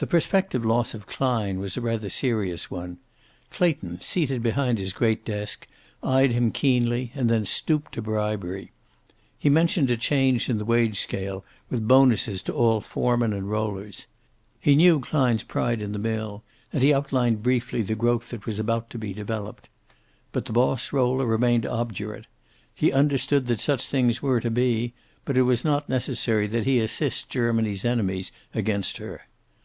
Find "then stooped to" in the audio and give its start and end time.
7.28-8.00